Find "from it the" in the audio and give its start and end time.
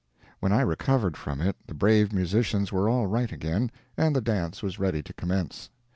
1.15-1.75